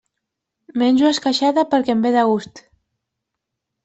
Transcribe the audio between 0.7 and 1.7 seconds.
Menjo esqueixada